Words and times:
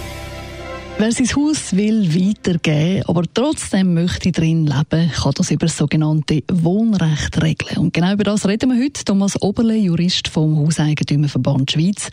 Wer 0.96 1.12
sein 1.12 1.36
Haus 1.36 1.76
will 1.76 2.14
weitergeben, 2.14 3.02
aber 3.06 3.24
trotzdem 3.34 3.92
möchte 3.92 4.32
drin 4.32 4.66
leben, 4.66 5.12
kann 5.12 5.32
das 5.34 5.50
über 5.50 5.66
das 5.66 5.76
sogenannte 5.76 6.42
Wohnrecht 6.50 7.42
regeln. 7.42 7.82
Und 7.82 7.92
genau 7.92 8.14
über 8.14 8.24
das 8.24 8.48
reden 8.48 8.70
wir 8.70 8.82
heute. 8.82 9.04
Thomas 9.04 9.42
Oberle, 9.42 9.76
Jurist 9.76 10.28
vom 10.28 10.56
Hauseigentümerverband 10.56 11.70
Schweiz. 11.70 12.08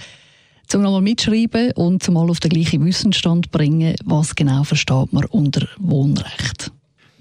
Zum 0.72 0.84
nochmal 0.84 1.02
mitschreiben 1.02 1.74
und 1.74 2.02
zumal 2.02 2.30
auf 2.30 2.40
den 2.40 2.48
gleichen 2.48 2.86
Wissensstand 2.86 3.52
bringen, 3.52 3.94
was 4.06 4.36
genau 4.36 4.64
versteht 4.64 5.12
man 5.12 5.26
unter 5.26 5.68
Wohnrecht. 5.78 6.72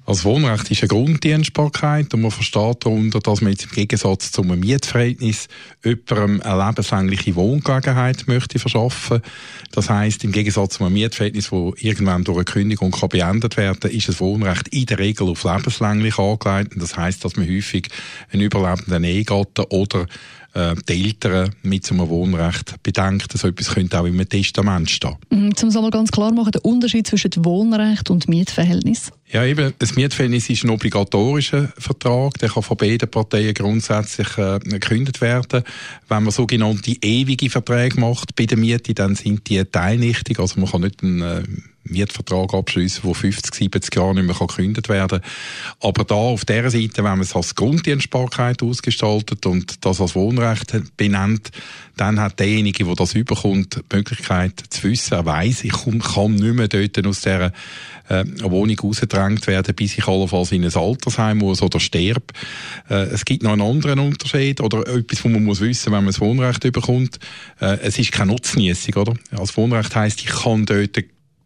Als 0.06 0.24
Wohnrecht 0.24 0.70
ist 0.70 0.82
eine 0.82 0.88
Grunddienstbarkeit 0.88 2.14
und 2.14 2.20
man 2.20 2.30
versteht 2.30 2.84
darunter, 2.84 3.18
dass 3.18 3.40
man 3.40 3.50
jetzt 3.50 3.64
im 3.64 3.72
Gegensatz 3.72 4.30
zu 4.30 4.42
einem 4.42 4.60
Mietverhältnis 4.60 5.48
jemandem 5.82 6.40
eine 6.42 6.64
lebenslängliche 6.64 7.34
Wohngelegenheit 7.34 8.28
möchte 8.28 8.60
verschaffen. 8.60 9.20
Das 9.72 9.90
heißt, 9.90 10.22
im 10.22 10.30
Gegensatz 10.30 10.74
zu 10.74 10.84
einem 10.84 10.94
Mietverhältnis, 10.94 11.50
wo 11.50 11.74
irgendwann 11.76 12.22
durch 12.22 12.38
eine 12.38 12.44
Kündigung 12.44 12.92
kann 12.92 13.08
beendet 13.08 13.56
werden, 13.56 13.90
ist 13.90 14.08
das 14.08 14.20
Wohnrecht 14.20 14.68
in 14.68 14.86
der 14.86 15.00
Regel 15.00 15.28
auf 15.28 15.42
lebenslänglich 15.42 16.18
angelegt. 16.20 16.74
Das 16.76 16.96
heißt, 16.96 17.24
dass 17.24 17.34
man 17.34 17.48
häufig 17.48 17.88
einen 18.32 18.42
überlebenden 18.42 19.02
Ehegatten 19.02 19.64
oder 19.70 20.06
äh, 20.54 20.74
die 20.88 21.04
Eltern 21.04 21.54
mit 21.62 21.84
so 21.86 21.94
einem 21.94 22.08
Wohnrecht 22.08 22.82
bedenkt. 22.82 23.36
So 23.36 23.48
etwas 23.48 23.74
könnte 23.74 24.00
auch 24.00 24.04
im 24.04 24.28
Testament 24.28 24.90
stehen. 24.90 25.16
Mhm, 25.30 25.52
um 25.62 25.68
es 25.68 25.90
ganz 25.90 26.10
klar 26.10 26.32
machen, 26.32 26.52
der 26.52 26.64
Unterschied 26.64 27.06
zwischen 27.06 27.30
Wohnrecht 27.38 28.10
und 28.10 28.28
Mietverhältnis? 28.28 29.12
Ja, 29.32 29.44
eben, 29.44 29.72
das 29.78 29.94
Mietverhältnis 29.94 30.50
ist 30.50 30.64
ein 30.64 30.70
obligatorischer 30.70 31.72
Vertrag, 31.78 32.38
der 32.38 32.48
kann 32.48 32.64
von 32.64 32.76
beiden 32.76 33.08
Parteien 33.08 33.54
grundsätzlich 33.54 34.36
äh, 34.38 34.58
gekündigt 34.58 35.20
werden. 35.20 35.62
Wenn 36.08 36.24
man 36.24 36.32
sogenannte 36.32 36.96
ewige 37.00 37.48
Verträge 37.48 38.00
macht 38.00 38.34
bei 38.34 38.46
der 38.46 38.58
Miete, 38.58 38.92
dann 38.94 39.14
sind 39.14 39.48
die 39.48 39.64
teilnichtig, 39.64 40.40
also 40.40 40.58
man 40.58 40.70
kann 40.70 40.80
nicht 40.80 41.02
einen 41.02 41.22
äh, 41.22 41.42
Mietvertrag 41.90 42.54
abschließen, 42.54 43.02
der 43.04 43.14
50, 43.14 43.54
70 43.54 43.96
Jahre 43.96 44.14
nicht 44.14 44.26
mehr 44.26 44.34
gekündigt 44.34 44.88
werden 44.88 45.20
kann. 45.20 45.30
Aber 45.80 46.04
da 46.04 46.14
auf 46.14 46.44
dieser 46.44 46.70
Seite, 46.70 46.96
wenn 46.98 47.04
man 47.04 47.20
es 47.20 47.34
als 47.34 47.54
Grunddienstbarkeit 47.54 48.62
ausgestaltet 48.62 49.46
und 49.46 49.84
das 49.84 50.00
als 50.00 50.14
Wohnrecht 50.14 50.74
benennt, 50.96 51.50
dann 51.96 52.18
hat 52.18 52.40
derjenige, 52.40 52.84
der 52.84 52.94
das 52.94 53.14
überkommt, 53.14 53.76
die 53.76 53.96
Möglichkeit 53.96 54.62
zu 54.70 54.84
wissen, 54.84 55.14
er 55.14 55.26
weiss, 55.26 55.64
ich 55.64 55.72
kann 55.72 56.34
nicht 56.34 56.54
mehr 56.54 56.68
dort 56.68 57.06
aus 57.06 57.20
dieser 57.20 57.52
äh, 58.08 58.24
Wohnung 58.42 58.78
rausgedrängt 58.78 59.46
werden, 59.46 59.74
bis 59.74 59.98
ich 59.98 60.06
allenfalls 60.06 60.52
in 60.52 60.64
ein 60.64 60.74
Altersheim 60.74 61.38
muss 61.38 61.62
oder 61.62 61.78
sterbe. 61.78 62.32
Äh, 62.88 63.04
es 63.12 63.24
gibt 63.24 63.42
noch 63.42 63.52
einen 63.52 63.62
anderen 63.62 63.98
Unterschied 63.98 64.60
oder 64.60 64.86
etwas, 64.88 65.24
was 65.24 65.32
man 65.32 65.44
muss 65.44 65.60
wissen, 65.60 65.92
wenn 65.92 66.04
man 66.04 66.06
das 66.06 66.20
Wohnrecht 66.20 66.64
überkommt. 66.64 67.18
Äh, 67.60 67.78
es 67.82 67.98
ist 67.98 68.12
keine 68.12 68.32
Nutznießung, 68.32 68.94
oder? 68.94 69.14
Als 69.32 69.56
Wohnrecht 69.56 69.94
heisst, 69.94 70.20
ich 70.20 70.26
kann 70.26 70.66
dort 70.66 70.96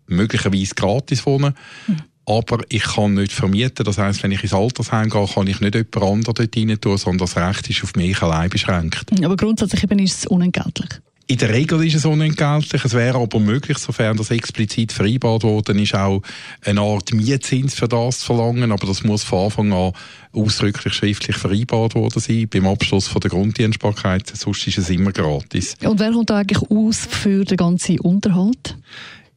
möglicherweise 0.06 0.74
gratis 0.74 1.26
wohnen. 1.26 1.54
Mhm. 1.86 1.96
Aber 2.26 2.64
ich 2.70 2.82
kann 2.82 3.14
nicht 3.14 3.32
vermieten. 3.32 3.84
Das 3.84 3.98
heißt, 3.98 4.22
wenn 4.22 4.32
ich 4.32 4.42
ins 4.42 4.54
Altersheim 4.54 5.10
gehe, 5.10 5.26
kann 5.26 5.46
ich 5.46 5.60
nicht 5.60 5.74
jemand 5.74 5.96
anderes 5.96 6.34
dort 6.34 6.56
rein 6.56 6.80
tun, 6.80 6.96
sondern 6.96 7.26
das 7.26 7.36
Recht 7.36 7.68
ist 7.68 7.84
auf 7.84 7.94
mich 7.96 8.22
allein 8.22 8.48
beschränkt. 8.48 9.04
Aber 9.22 9.36
grundsätzlich 9.36 9.82
eben 9.82 9.98
ist 9.98 10.18
es 10.18 10.26
unentgeltlich. 10.26 10.88
In 11.26 11.38
der 11.38 11.54
Regel 11.54 11.82
ist 11.86 11.94
es 11.94 12.04
unentgeltlich. 12.04 12.84
Es 12.84 12.92
wäre 12.92 13.18
aber 13.18 13.40
möglich, 13.40 13.78
sofern 13.78 14.16
das 14.18 14.30
explizit 14.30 14.92
vereinbart 14.92 15.42
worden 15.42 15.78
ist, 15.78 15.94
auch 15.94 16.20
eine 16.62 16.82
Art 16.82 17.14
Mietzins 17.14 17.74
für 17.74 17.88
das 17.88 18.20
zu 18.20 18.26
verlangen. 18.26 18.70
Aber 18.70 18.86
das 18.86 19.04
muss 19.04 19.22
von 19.24 19.46
Anfang 19.46 19.72
an 19.72 19.92
ausdrücklich 20.32 20.92
schriftlich 20.92 21.36
vereinbart 21.36 21.94
worden 21.94 22.20
sein. 22.20 22.46
Beim 22.50 22.66
Abschluss 22.66 23.08
von 23.08 23.20
der 23.20 23.30
Grunddienstbarkeit. 23.30 24.30
Sonst 24.36 24.66
ist 24.66 24.76
es 24.76 24.90
immer 24.90 25.12
gratis. 25.12 25.76
Und 25.82 25.98
wer 25.98 26.12
kommt 26.12 26.30
eigentlich 26.30 26.70
aus 26.70 27.08
für 27.10 27.44
den 27.44 27.56
ganzen 27.56 28.00
Unterhalt? 28.00 28.76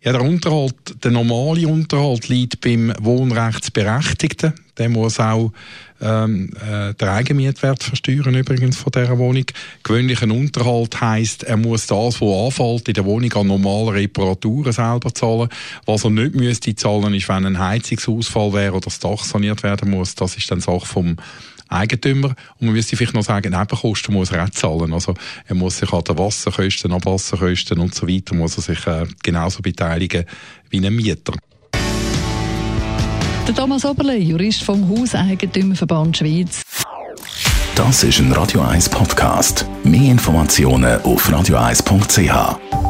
Ja, 0.02 0.12
der 0.12 0.22
Unterhalt, 0.22 0.76
der 1.04 1.12
normale 1.12 1.68
Unterhalt 1.68 2.30
liegt 2.30 2.62
beim 2.62 2.94
Wohnrechtsberechtigten. 3.00 4.54
Der 4.78 4.90
muss 4.90 5.20
auch 5.20 5.52
ähm, 6.00 6.52
äh, 6.70 6.94
den 6.94 7.08
Eigenmietwert 7.08 7.82
versteuern 7.82 8.36
übrigens 8.36 8.78
von 8.78 8.92
dieser 8.92 9.18
Wohnung. 9.18 9.46
Gewöhnlicher 9.82 10.30
Unterhalt 10.30 11.02
heisst, 11.02 11.44
er 11.44 11.58
muss 11.58 11.88
das, 11.88 12.22
was 12.22 12.46
anfällt, 12.46 12.88
in 12.88 12.94
der 12.94 13.06
Wohnung 13.06 13.34
an 13.34 13.48
normalen 13.48 13.90
Reparaturen 13.90 14.72
selber 14.72 15.12
zahlen. 15.14 15.50
Was 15.88 16.04
er 16.04 16.12
nicht 16.12 16.36
müsste 16.36 16.76
zahlen, 16.76 17.16
ist, 17.16 17.28
wenn 17.28 17.48
ein 17.48 17.60
Heizungsausfall 17.60 18.54
wäre 18.54 18.74
oder 18.74 18.86
das 18.86 19.00
Dach 19.00 19.24
saniert 19.24 19.64
werden 19.64 19.90
muss. 19.90 20.14
Das 20.14 20.38
ist 20.38 20.52
dann 20.52 20.62
Sache 20.62 20.86
vom 20.86 21.18
Eigentümer. 21.70 22.30
Und 22.60 22.68
man 22.68 22.74
müsste 22.74 22.96
vielleicht 22.96 23.14
noch 23.14 23.24
sagen, 23.24 23.52
Nebenkosten 23.52 24.14
muss 24.14 24.32
er 24.32 24.46
auch 24.46 24.50
zahlen. 24.50 24.94
Also 24.94 25.14
er 25.46 25.56
muss 25.56 25.78
sich 25.78 25.92
an 25.92 26.04
den 26.04 26.18
Wasserkosten, 26.18 26.92
Abwasserkosten 26.92 27.80
und 27.80 27.94
so 27.94 28.08
weiter, 28.08 28.36
muss 28.36 28.58
er 28.58 28.64
sich 28.64 28.86
äh, 28.88 29.06
genauso 29.24 29.62
beteiligen 29.62 30.26
wie 30.70 30.86
ein 30.86 30.96
Mieter. 30.96 31.34
Der 33.48 33.56
Thomas 33.56 33.86
Oberle, 33.86 34.18
Jurist 34.18 34.64
vom 34.64 34.90
Hauseigentümerverband 34.90 36.18
Schweiz. 36.18 36.64
Das 37.76 38.04
ist 38.04 38.20
ein 38.20 38.32
Radio 38.34 38.62
1 38.62 38.90
Podcast. 38.90 39.66
Mehr 39.84 40.12
Informationen 40.12 41.00
auf 41.04 41.30
radio1.ch. 41.30 42.87